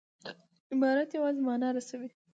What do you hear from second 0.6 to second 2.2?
عبارت یوازي مانا رسوي.